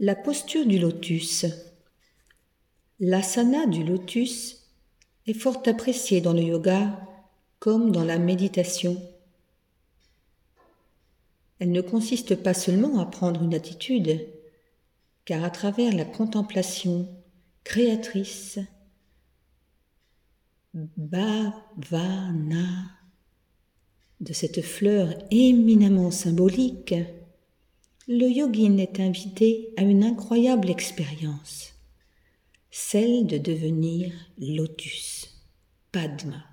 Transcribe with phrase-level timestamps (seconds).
[0.00, 1.46] La posture du lotus.
[2.98, 4.66] L'asana du lotus
[5.28, 7.00] est fort appréciée dans le yoga
[7.60, 9.00] comme dans la méditation.
[11.60, 14.26] Elle ne consiste pas seulement à prendre une attitude,
[15.24, 17.08] car à travers la contemplation
[17.62, 18.58] créatrice,
[20.74, 22.66] bhavana,
[24.20, 26.96] de cette fleur éminemment symbolique,
[28.06, 31.72] le yogin est invité à une incroyable expérience,
[32.70, 35.42] celle de devenir lotus,
[35.90, 36.44] Padma.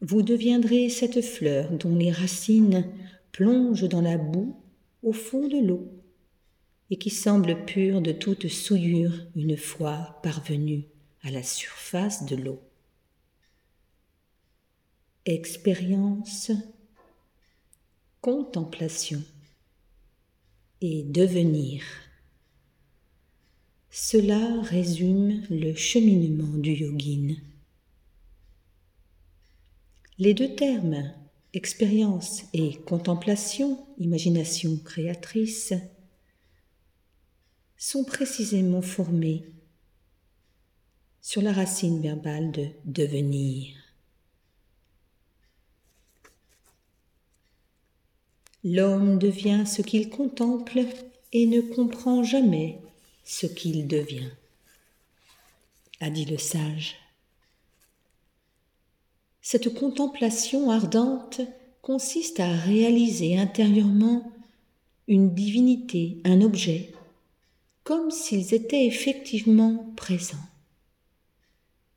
[0.00, 2.90] Vous deviendrez cette fleur dont les racines
[3.30, 4.60] plongent dans la boue
[5.04, 5.92] au fond de l'eau
[6.90, 10.86] et qui semble pure de toute souillure une fois parvenue
[11.22, 12.60] à la surface de l'eau.
[15.24, 16.50] Expérience,
[18.20, 19.22] contemplation
[20.86, 21.82] et devenir.
[23.90, 27.34] Cela résume le cheminement du yogin.
[30.18, 31.12] Les deux termes,
[31.54, 35.74] expérience et contemplation, imagination créatrice,
[37.76, 39.44] sont précisément formés
[41.20, 43.85] sur la racine verbale de devenir.
[48.68, 50.80] L'homme devient ce qu'il contemple
[51.32, 52.80] et ne comprend jamais
[53.22, 54.32] ce qu'il devient,
[56.00, 56.96] a dit le sage.
[59.40, 61.42] Cette contemplation ardente
[61.80, 64.32] consiste à réaliser intérieurement
[65.06, 66.92] une divinité, un objet,
[67.84, 70.34] comme s'ils étaient effectivement présents.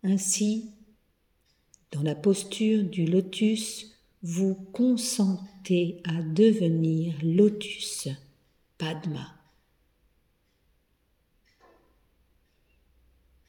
[0.04, 0.70] Ainsi,
[1.92, 8.10] dans la posture du lotus, vous consentez à devenir lotus,
[8.78, 9.36] Padma.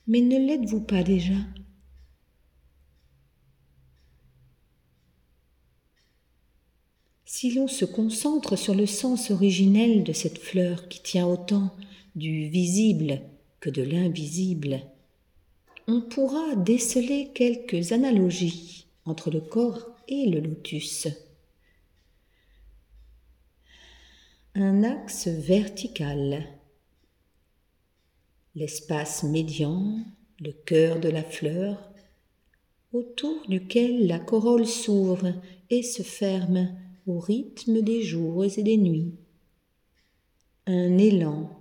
[0.07, 1.35] Mais ne l'êtes-vous pas déjà?
[7.25, 11.75] Si l'on se concentre sur le sens originel de cette fleur qui tient autant
[12.15, 13.23] du visible
[13.61, 14.81] que de l'invisible,
[15.87, 21.09] on pourra déceler quelques analogies entre le corps et le lotus.
[24.55, 26.45] Un axe vertical,
[28.55, 30.05] l'espace médian,
[30.41, 31.91] le cœur de la fleur,
[32.93, 35.33] autour duquel la corolle s'ouvre
[35.71, 39.15] et se ferme au rythme des jours et des nuits.
[40.67, 41.57] Un élan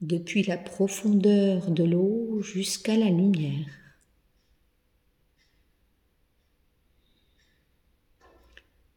[0.00, 3.81] depuis la profondeur de l'eau jusqu'à la lumière.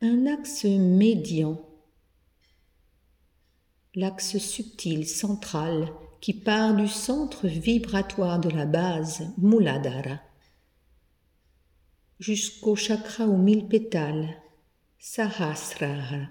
[0.02, 1.60] Un axe médian,
[3.96, 5.92] l'axe subtil central
[6.22, 10.20] qui part du centre vibratoire de la base Muladhara
[12.20, 14.42] jusqu'au chakra aux mille pétales
[15.00, 16.28] Sahasrara.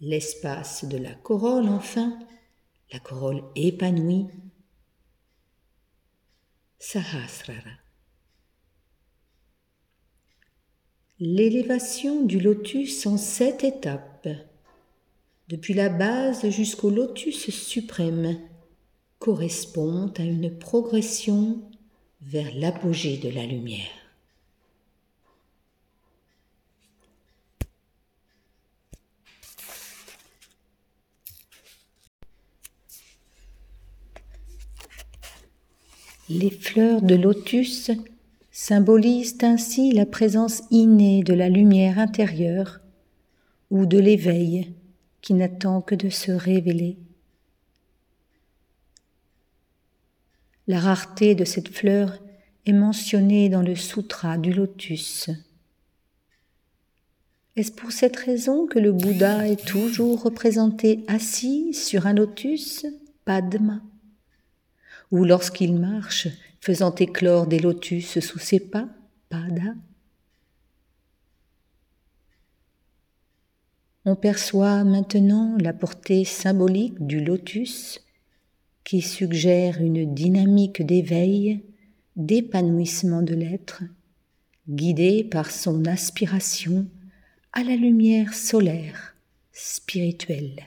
[0.00, 2.18] L'espace de la corolle enfin,
[2.92, 4.26] la corolle épanouie
[6.78, 7.81] Sahasrara.
[11.24, 14.26] L'élévation du lotus en sept étapes,
[15.46, 18.40] depuis la base jusqu'au lotus suprême,
[19.20, 21.62] correspond à une progression
[22.22, 23.86] vers l'apogée de la lumière.
[36.28, 37.92] Les fleurs de lotus
[38.52, 42.80] symbolisent ainsi la présence innée de la lumière intérieure
[43.70, 44.74] ou de l'éveil
[45.22, 46.98] qui n'attend que de se révéler.
[50.68, 52.22] La rareté de cette fleur
[52.66, 55.30] est mentionnée dans le sutra du lotus.
[57.56, 62.86] Est-ce pour cette raison que le Bouddha est toujours représenté assis sur un lotus,
[63.24, 63.82] Padma?
[65.10, 66.28] Ou lorsqu'il marche,
[66.62, 68.88] faisant éclore des lotus sous ses pas,
[69.28, 69.74] Pada.
[74.04, 78.00] On perçoit maintenant la portée symbolique du lotus
[78.84, 81.64] qui suggère une dynamique d'éveil,
[82.14, 83.82] d'épanouissement de l'être,
[84.68, 86.86] guidé par son aspiration
[87.52, 89.16] à la lumière solaire,
[89.52, 90.62] spirituelle.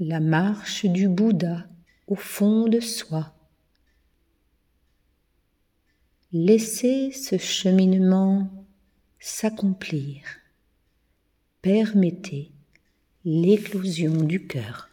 [0.00, 1.68] La marche du Bouddha
[2.08, 3.32] au fond de soi.
[6.32, 8.50] Laissez ce cheminement
[9.18, 10.24] s'accomplir
[11.62, 12.50] permettez
[13.24, 14.88] l'éclosion du cœur.